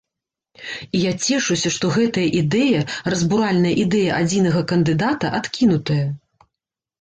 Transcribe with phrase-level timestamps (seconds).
[0.99, 2.79] І я цешуся, што гэтая ідэя,
[3.15, 6.01] разбуральная ідэя адзінага кандыдата, адкінутая.